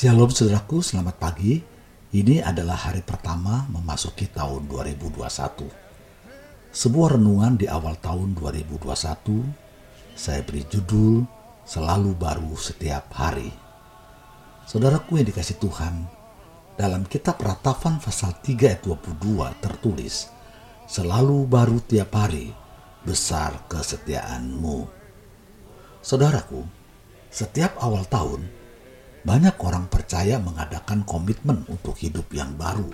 Shalom 0.00 0.32
saudaraku, 0.32 0.80
selamat 0.80 1.20
pagi. 1.20 1.60
Ini 2.16 2.40
adalah 2.40 2.88
hari 2.88 3.04
pertama 3.04 3.68
memasuki 3.68 4.32
tahun 4.32 4.64
2021. 4.64 5.68
Sebuah 6.72 7.20
renungan 7.20 7.60
di 7.60 7.68
awal 7.68 8.00
tahun 8.00 8.32
2021, 8.32 8.80
saya 10.16 10.40
beri 10.40 10.64
judul 10.72 11.28
Selalu 11.68 12.16
Baru 12.16 12.56
Setiap 12.56 13.12
Hari. 13.12 13.52
Saudaraku 14.64 15.20
yang 15.20 15.28
dikasih 15.28 15.60
Tuhan, 15.60 16.08
dalam 16.80 17.04
kitab 17.04 17.36
Ratafan 17.36 18.00
pasal 18.00 18.40
3 18.40 18.72
ayat 18.72 18.80
22 18.80 19.52
tertulis, 19.60 20.32
Selalu 20.88 21.44
baru 21.44 21.76
tiap 21.84 22.16
hari, 22.16 22.48
besar 23.04 23.68
kesetiaanmu. 23.68 24.80
Saudaraku, 26.00 26.64
setiap 27.28 27.76
awal 27.84 28.08
tahun, 28.08 28.59
banyak 29.20 29.56
orang 29.60 29.86
percaya 29.92 30.40
mengadakan 30.40 31.04
komitmen 31.04 31.68
untuk 31.68 31.96
hidup 32.00 32.32
yang 32.32 32.56
baru 32.56 32.88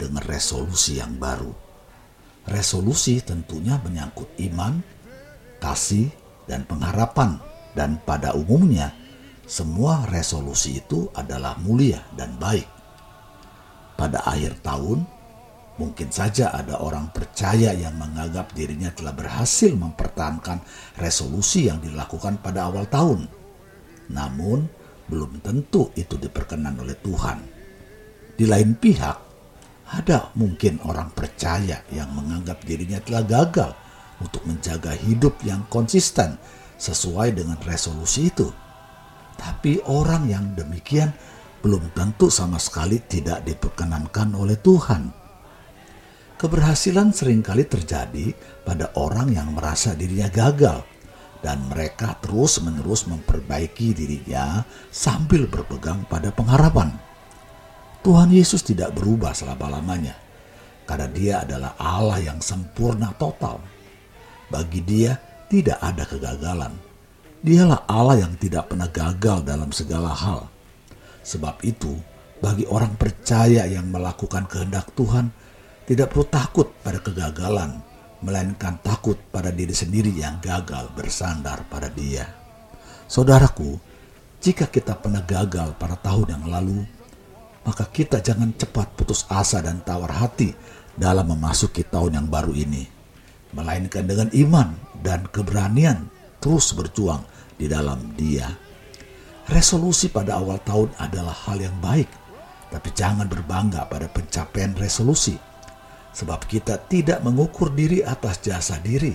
dengan 0.00 0.24
resolusi 0.24 0.96
yang 0.96 1.20
baru. 1.20 1.52
Resolusi 2.48 3.20
tentunya 3.20 3.76
menyangkut 3.84 4.32
iman, 4.48 4.80
kasih, 5.60 6.08
dan 6.48 6.64
pengharapan, 6.64 7.36
dan 7.76 8.00
pada 8.08 8.32
umumnya 8.32 8.96
semua 9.44 10.08
resolusi 10.08 10.80
itu 10.80 11.12
adalah 11.12 11.60
mulia 11.60 12.00
dan 12.16 12.32
baik. 12.40 12.64
Pada 13.96 14.24
akhir 14.24 14.64
tahun, 14.64 15.04
mungkin 15.76 16.08
saja 16.08 16.52
ada 16.52 16.80
orang 16.80 17.12
percaya 17.12 17.76
yang 17.76 17.96
menganggap 18.00 18.56
dirinya 18.56 18.88
telah 18.92 19.12
berhasil 19.12 19.72
mempertahankan 19.76 20.64
resolusi 20.96 21.68
yang 21.68 21.80
dilakukan 21.84 22.40
pada 22.40 22.68
awal 22.72 22.88
tahun. 22.88 23.28
Namun, 24.08 24.64
belum 25.08 25.40
tentu 25.40 25.90
itu 25.96 26.14
diperkenan 26.20 26.78
oleh 26.78 26.96
Tuhan. 27.00 27.38
Di 28.38 28.44
lain 28.46 28.76
pihak, 28.78 29.16
ada 29.88 30.30
mungkin 30.36 30.78
orang 30.84 31.10
percaya 31.16 31.80
yang 31.88 32.12
menganggap 32.12 32.60
dirinya 32.62 33.00
telah 33.00 33.24
gagal 33.24 33.72
untuk 34.20 34.44
menjaga 34.44 34.92
hidup 34.94 35.40
yang 35.42 35.64
konsisten 35.72 36.36
sesuai 36.76 37.34
dengan 37.34 37.58
resolusi 37.64 38.28
itu. 38.28 38.46
Tapi 39.38 39.80
orang 39.88 40.28
yang 40.28 40.52
demikian 40.52 41.10
belum 41.64 41.90
tentu 41.96 42.28
sama 42.28 42.60
sekali 42.60 43.02
tidak 43.02 43.42
diperkenankan 43.48 44.36
oleh 44.36 44.60
Tuhan. 44.60 45.02
Keberhasilan 46.38 47.10
sering 47.10 47.42
kali 47.42 47.66
terjadi 47.66 48.30
pada 48.62 48.94
orang 48.94 49.34
yang 49.34 49.50
merasa 49.50 49.98
dirinya 49.98 50.30
gagal 50.30 50.86
dan 51.38 51.62
mereka 51.70 52.18
terus-menerus 52.18 53.06
memperbaiki 53.06 53.94
dirinya 53.94 54.66
sambil 54.90 55.46
berpegang 55.46 56.02
pada 56.10 56.34
pengharapan. 56.34 56.98
Tuhan 58.02 58.30
Yesus 58.30 58.62
tidak 58.62 58.94
berubah 58.94 59.34
selama-lamanya 59.34 60.14
karena 60.88 61.08
Dia 61.12 61.34
adalah 61.44 61.76
Allah 61.76 62.18
yang 62.22 62.40
sempurna 62.40 63.12
total. 63.20 63.60
Bagi 64.48 64.80
Dia 64.80 65.12
tidak 65.52 65.78
ada 65.78 66.08
kegagalan. 66.08 66.72
Dialah 67.38 67.86
Allah 67.86 68.26
yang 68.26 68.34
tidak 68.40 68.72
pernah 68.72 68.90
gagal 68.90 69.46
dalam 69.46 69.70
segala 69.70 70.10
hal. 70.10 70.48
Sebab 71.22 71.62
itu, 71.62 71.94
bagi 72.40 72.66
orang 72.66 72.96
percaya 72.98 73.68
yang 73.68 73.92
melakukan 73.92 74.48
kehendak 74.50 74.90
Tuhan, 74.96 75.30
tidak 75.86 76.10
perlu 76.10 76.26
takut 76.26 76.68
pada 76.82 76.98
kegagalan 76.98 77.87
melainkan 78.22 78.82
takut 78.82 79.18
pada 79.30 79.54
diri 79.54 79.74
sendiri 79.74 80.10
yang 80.10 80.42
gagal 80.42 80.90
bersandar 80.94 81.62
pada 81.70 81.86
Dia. 81.92 82.26
Saudaraku, 83.06 83.78
jika 84.42 84.66
kita 84.70 84.98
pernah 84.98 85.22
gagal 85.22 85.74
pada 85.78 85.94
tahun 85.98 86.38
yang 86.38 86.44
lalu, 86.50 86.78
maka 87.66 87.86
kita 87.90 88.22
jangan 88.22 88.54
cepat 88.54 88.94
putus 88.94 89.26
asa 89.30 89.62
dan 89.62 89.82
tawar 89.82 90.10
hati 90.14 90.54
dalam 90.98 91.30
memasuki 91.30 91.86
tahun 91.86 92.22
yang 92.22 92.26
baru 92.26 92.54
ini, 92.54 92.86
melainkan 93.54 94.04
dengan 94.06 94.28
iman 94.34 94.68
dan 94.98 95.26
keberanian 95.30 96.10
terus 96.42 96.74
berjuang 96.74 97.22
di 97.54 97.66
dalam 97.70 98.14
Dia. 98.18 98.50
Resolusi 99.48 100.12
pada 100.12 100.36
awal 100.36 100.60
tahun 100.60 100.92
adalah 101.00 101.34
hal 101.48 101.58
yang 101.58 101.76
baik, 101.80 102.10
tapi 102.68 102.88
jangan 102.92 103.24
berbangga 103.30 103.88
pada 103.88 104.10
pencapaian 104.10 104.76
resolusi 104.76 105.38
sebab 106.12 106.44
kita 106.48 106.80
tidak 106.88 107.20
mengukur 107.22 107.72
diri 107.72 108.02
atas 108.02 108.40
jasa 108.42 108.80
diri, 108.80 109.14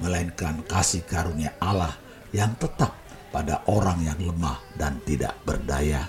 melainkan 0.00 0.64
kasih 0.64 1.04
karunia 1.04 1.54
Allah 1.60 1.94
yang 2.32 2.56
tetap 2.56 2.96
pada 3.32 3.64
orang 3.68 4.04
yang 4.04 4.20
lemah 4.20 4.60
dan 4.76 5.00
tidak 5.04 5.36
berdaya. 5.44 6.04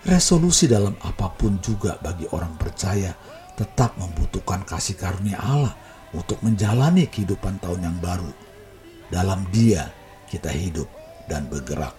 Resolusi 0.00 0.64
dalam 0.64 0.96
apa 1.04 1.28
pun 1.28 1.60
juga 1.60 2.00
bagi 2.00 2.24
orang 2.32 2.56
percaya 2.56 3.12
tetap 3.52 4.00
membutuhkan 4.00 4.64
kasih 4.64 4.96
karunia 4.96 5.36
Allah 5.36 5.76
untuk 6.16 6.40
menjalani 6.40 7.04
kehidupan 7.04 7.60
tahun 7.60 7.84
yang 7.84 7.98
baru. 8.00 8.32
Dalam 9.12 9.44
Dia 9.52 9.84
kita 10.30 10.48
hidup 10.48 10.88
dan 11.28 11.50
bergerak. 11.50 11.92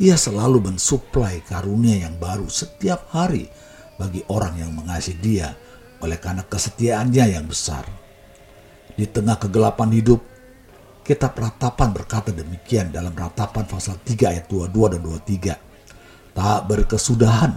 Ia 0.00 0.16
selalu 0.16 0.72
mensuplai 0.72 1.44
karunia 1.44 2.08
yang 2.08 2.16
baru 2.16 2.48
setiap 2.48 3.12
hari 3.12 3.52
bagi 4.00 4.24
orang 4.32 4.56
yang 4.56 4.72
mengasihi 4.72 5.20
Dia 5.20 5.52
oleh 6.00 6.18
karena 6.20 6.44
kesetiaannya 6.44 7.24
yang 7.36 7.46
besar. 7.46 7.84
Di 8.96 9.08
tengah 9.08 9.40
kegelapan 9.40 9.88
hidup, 9.94 10.20
kitab 11.04 11.36
ratapan 11.36 11.92
berkata 11.94 12.34
demikian 12.34 12.92
dalam 12.92 13.16
ratapan 13.16 13.64
pasal 13.64 13.96
3 14.02 14.32
ayat 14.36 14.46
22 14.48 14.92
dan 14.96 15.00
23. 15.00 16.36
Tak 16.36 16.60
berkesudahan 16.68 17.52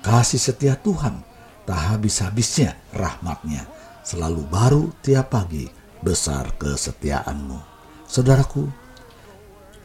kasih 0.00 0.40
setia 0.40 0.74
Tuhan, 0.78 1.20
tak 1.66 1.80
habis-habisnya 1.94 2.78
rahmatnya, 2.94 3.66
selalu 4.06 4.42
baru 4.46 4.82
tiap 5.02 5.34
pagi 5.34 5.66
besar 6.00 6.54
kesetiaanmu. 6.56 7.58
Saudaraku, 8.06 8.70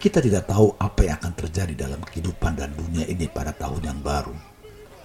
kita 0.02 0.18
tidak 0.18 0.50
tahu 0.50 0.74
apa 0.78 1.02
yang 1.06 1.18
akan 1.22 1.34
terjadi 1.38 1.74
dalam 1.86 2.02
kehidupan 2.02 2.58
dan 2.58 2.74
dunia 2.74 3.06
ini 3.06 3.30
pada 3.30 3.54
tahun 3.54 3.82
yang 3.86 4.00
baru. 4.02 4.34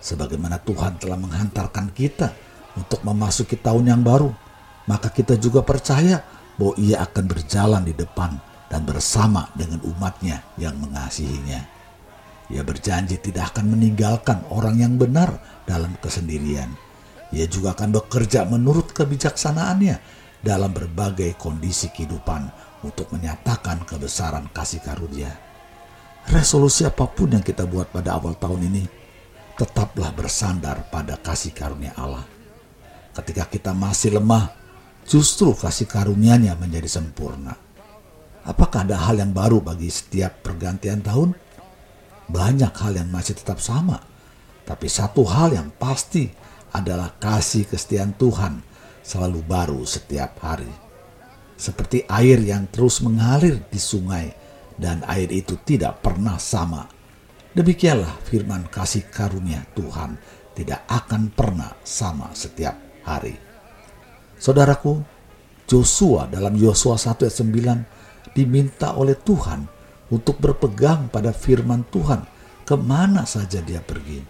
Sebagaimana 0.01 0.61
Tuhan 0.65 1.01
telah 1.01 1.17
menghantarkan 1.21 1.93
kita 1.93 2.33
untuk 2.77 3.01
memasuki 3.03 3.57
tahun 3.57 3.89
yang 3.89 4.03
baru, 4.05 4.31
maka 4.87 5.09
kita 5.11 5.41
juga 5.41 5.65
percaya 5.65 6.23
bahwa 6.57 6.75
ia 6.77 7.03
akan 7.05 7.25
berjalan 7.25 7.83
di 7.85 7.97
depan 7.97 8.37
dan 8.69 8.85
bersama 8.85 9.49
dengan 9.57 9.81
umatnya 9.85 10.45
yang 10.61 10.77
mengasihinya. 10.79 11.65
Ia 12.47 12.63
berjanji 12.63 13.19
tidak 13.19 13.57
akan 13.57 13.75
meninggalkan 13.75 14.47
orang 14.55 14.79
yang 14.79 14.95
benar 14.95 15.43
dalam 15.67 15.99
kesendirian. 15.99 16.71
Ia 17.35 17.51
juga 17.51 17.75
akan 17.75 17.91
bekerja 17.91 18.47
menurut 18.47 18.95
kebijaksanaannya 18.95 19.99
dalam 20.47 20.71
berbagai 20.71 21.35
kondisi 21.35 21.91
kehidupan 21.91 22.47
untuk 22.87 23.11
menyatakan 23.11 23.83
kebesaran 23.83 24.47
kasih 24.55 24.79
karunia. 24.79 25.35
Resolusi 26.31 26.87
apa 26.87 27.11
pun 27.11 27.35
yang 27.35 27.43
kita 27.43 27.67
buat 27.67 27.91
pada 27.91 28.15
awal 28.15 28.39
tahun 28.39 28.71
ini, 28.71 28.85
tetaplah 29.59 30.15
bersandar 30.15 30.87
pada 30.87 31.19
kasih 31.19 31.51
karunia 31.51 31.95
Allah 31.99 32.36
ketika 33.17 33.49
kita 33.49 33.73
masih 33.73 34.21
lemah, 34.21 34.53
justru 35.09 35.57
kasih 35.57 35.89
karunia-Nya 35.89 36.53
menjadi 36.61 37.01
sempurna. 37.01 37.57
Apakah 38.47 38.87
ada 38.87 39.01
hal 39.09 39.19
yang 39.19 39.33
baru 39.33 39.59
bagi 39.65 39.89
setiap 39.91 40.45
pergantian 40.45 41.03
tahun? 41.03 41.35
Banyak 42.31 42.75
hal 42.77 42.93
yang 43.01 43.09
masih 43.11 43.39
tetap 43.39 43.59
sama, 43.59 43.99
tapi 44.67 44.87
satu 44.91 45.25
hal 45.27 45.55
yang 45.55 45.71
pasti 45.75 46.31
adalah 46.75 47.15
kasih 47.17 47.67
kesetiaan 47.67 48.15
Tuhan 48.19 48.61
selalu 49.01 49.41
baru 49.47 49.81
setiap 49.87 50.39
hari. 50.43 50.71
Seperti 51.57 52.05
air 52.05 52.43
yang 52.43 52.69
terus 52.69 53.01
mengalir 53.01 53.65
di 53.73 53.81
sungai 53.81 54.29
dan 54.77 55.01
air 55.09 55.33
itu 55.33 55.57
tidak 55.65 56.05
pernah 56.05 56.37
sama. 56.37 56.85
Demikianlah 57.57 58.21
firman 58.29 58.69
kasih 58.69 59.09
karunia 59.09 59.65
Tuhan 59.73 60.21
tidak 60.53 60.85
akan 60.85 61.33
pernah 61.33 61.73
sama 61.81 62.29
setiap 62.37 62.86
hari. 63.07 63.39
Saudaraku, 64.37 65.01
Joshua 65.67 66.27
dalam 66.27 66.55
Yosua 66.59 66.99
1 66.99 67.27
ayat 67.27 67.37
9 67.43 68.35
diminta 68.37 68.95
oleh 68.95 69.17
Tuhan 69.17 69.65
untuk 70.13 70.39
berpegang 70.39 71.09
pada 71.11 71.35
firman 71.35 71.87
Tuhan 71.89 72.23
ke 72.67 72.75
mana 72.75 73.23
saja 73.25 73.63
dia 73.63 73.81
pergi. 73.83 74.23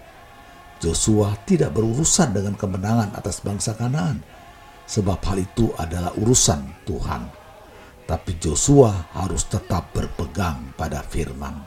Joshua 0.77 1.33
tidak 1.49 1.73
berurusan 1.73 2.37
dengan 2.37 2.53
kemenangan 2.53 3.17
atas 3.17 3.41
bangsa 3.41 3.73
Kanaan, 3.73 4.21
sebab 4.85 5.19
hal 5.25 5.41
itu 5.41 5.73
adalah 5.81 6.13
urusan 6.21 6.85
Tuhan. 6.85 7.23
Tapi 8.07 8.39
Joshua 8.39 9.11
harus 9.17 9.49
tetap 9.49 9.91
berpegang 9.91 10.77
pada 10.79 11.03
firman. 11.03 11.59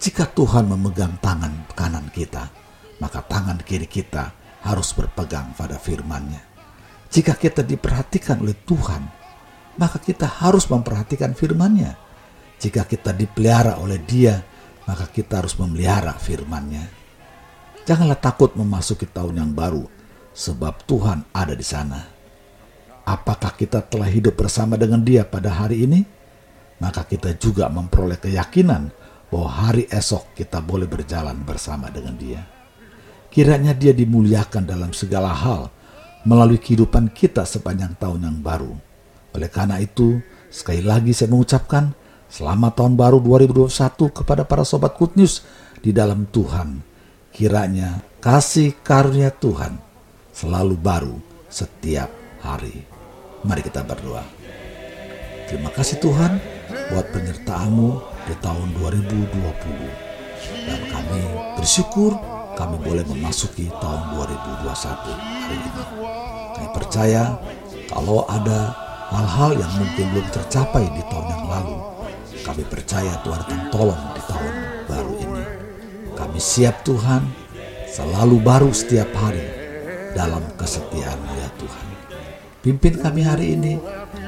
Jika 0.00 0.28
Tuhan 0.32 0.66
memegang 0.68 1.16
tangan 1.22 1.70
kanan 1.76 2.08
kita, 2.10 2.50
maka 2.98 3.20
tangan 3.24 3.60
kiri 3.62 3.86
kita 3.86 4.45
harus 4.66 4.90
berpegang 4.92 5.54
pada 5.54 5.78
firman-Nya. 5.78 6.42
Jika 7.06 7.38
kita 7.38 7.62
diperhatikan 7.62 8.42
oleh 8.42 8.58
Tuhan, 8.66 9.02
maka 9.78 10.02
kita 10.02 10.26
harus 10.26 10.66
memperhatikan 10.66 11.32
firman-Nya. 11.38 11.94
Jika 12.58 12.82
kita 12.88 13.14
dipelihara 13.14 13.78
oleh 13.78 14.02
Dia, 14.02 14.42
maka 14.90 15.06
kita 15.06 15.44
harus 15.44 15.54
memelihara 15.54 16.18
firman-Nya. 16.18 16.84
Janganlah 17.86 18.18
takut 18.18 18.58
memasuki 18.58 19.06
tahun 19.06 19.38
yang 19.38 19.52
baru, 19.54 19.86
sebab 20.34 20.82
Tuhan 20.90 21.30
ada 21.30 21.54
di 21.54 21.62
sana. 21.62 22.02
Apakah 23.06 23.54
kita 23.54 23.86
telah 23.86 24.10
hidup 24.10 24.34
bersama 24.34 24.74
dengan 24.74 24.98
Dia 25.06 25.22
pada 25.22 25.54
hari 25.54 25.86
ini? 25.86 26.02
Maka 26.82 27.06
kita 27.06 27.38
juga 27.38 27.70
memperoleh 27.70 28.18
keyakinan 28.18 28.90
bahwa 29.30 29.48
hari 29.48 29.86
esok 29.86 30.34
kita 30.34 30.58
boleh 30.58 30.90
berjalan 30.90 31.38
bersama 31.46 31.86
dengan 31.86 32.18
Dia. 32.18 32.55
Kiranya 33.36 33.76
Dia 33.76 33.92
dimuliakan 33.92 34.64
dalam 34.64 34.96
segala 34.96 35.28
hal 35.28 35.68
melalui 36.24 36.56
kehidupan 36.56 37.12
kita 37.12 37.44
sepanjang 37.44 37.92
tahun 38.00 38.24
yang 38.24 38.38
baru. 38.40 38.72
Oleh 39.36 39.52
karena 39.52 39.76
itu, 39.76 40.24
sekali 40.48 40.80
lagi 40.80 41.12
saya 41.12 41.28
mengucapkan 41.28 41.92
selamat 42.32 42.80
tahun 42.80 42.96
baru 42.96 43.20
2021 43.20 43.68
kepada 44.08 44.48
para 44.48 44.64
sobat 44.64 44.96
Good 44.96 45.20
News 45.20 45.44
di 45.84 45.92
dalam 45.92 46.24
Tuhan 46.32 46.96
Kiranya 47.36 48.00
kasih 48.16 48.80
karunia 48.80 49.28
Tuhan 49.28 49.76
selalu 50.32 50.72
baru 50.80 51.20
setiap 51.52 52.08
hari. 52.40 52.80
Mari 53.44 53.60
kita 53.60 53.84
berdoa. 53.84 54.24
Terima 55.44 55.68
kasih 55.68 56.00
Tuhan 56.00 56.40
buat 56.88 57.12
penyertaanmu 57.12 57.88
di 58.24 58.34
tahun 58.40 58.68
2020. 58.80 59.36
Dan 60.64 60.80
kami 60.88 61.20
bersyukur 61.60 62.16
kami 62.56 62.80
boleh 62.80 63.04
memasuki 63.04 63.68
tahun 63.68 64.02
2021 64.16 64.64
hari 65.12 65.56
ini. 65.60 65.82
Kami 66.56 66.68
percaya 66.72 67.36
kalau 67.92 68.24
ada 68.26 68.72
hal-hal 69.12 69.60
yang 69.60 69.72
mungkin 69.76 70.06
belum 70.16 70.28
tercapai 70.32 70.88
di 70.88 71.02
tahun 71.06 71.26
yang 71.28 71.44
lalu, 71.46 71.76
kami 72.42 72.64
percaya 72.64 73.12
Tuhan 73.20 73.40
akan 73.44 73.60
tolong 73.68 74.02
di 74.16 74.22
tahun 74.24 74.54
baru 74.88 75.14
ini. 75.20 75.42
Kami 76.16 76.38
siap 76.40 76.80
Tuhan, 76.80 77.28
selalu 77.92 78.40
baru 78.40 78.72
setiap 78.72 79.12
hari 79.20 79.44
dalam 80.16 80.42
kesetiaan 80.56 81.20
ya 81.36 81.48
Tuhan. 81.60 81.86
Pimpin 82.64 82.98
kami 82.98 83.20
hari 83.20 83.52
ini 83.52 83.76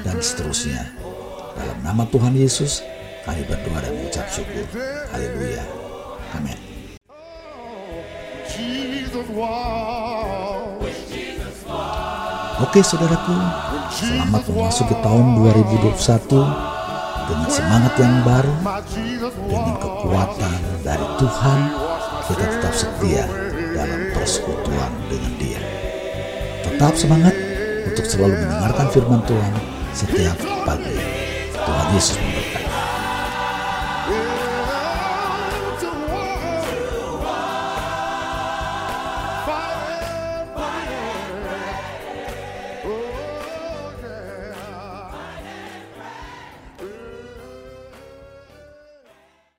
dan 0.04 0.20
seterusnya. 0.20 0.94
Dalam 1.58 1.80
nama 1.82 2.06
Tuhan 2.06 2.36
Yesus, 2.38 2.84
kami 3.24 3.42
berdoa 3.48 3.82
dan 3.82 3.92
mengucap 3.96 4.30
syukur. 4.30 4.62
Haleluya. 5.10 5.64
Amin. 6.38 6.67
Oke 12.62 12.78
saudaraku, 12.86 13.34
selamat 13.90 14.46
memasuki 14.46 14.94
tahun 15.02 15.42
2021 15.42 15.98
dengan 17.26 17.50
semangat 17.50 17.98
yang 17.98 18.14
baru, 18.22 18.54
dengan 19.42 19.74
kekuatan 19.82 20.58
dari 20.86 21.06
Tuhan, 21.18 21.58
kita 22.30 22.44
tetap 22.46 22.74
setia 22.78 23.26
dalam 23.74 24.06
persekutuan 24.14 24.92
dengan 25.10 25.32
Dia. 25.42 25.60
Tetap 26.62 26.94
semangat 26.94 27.34
untuk 27.90 28.06
selalu 28.06 28.38
mendengarkan 28.38 28.86
firman 28.94 29.20
Tuhan 29.26 29.52
setiap 29.98 30.38
pagi. 30.62 30.94
Tuhan 31.58 31.86
Yesus 31.90 32.14
memberkati. 32.22 32.37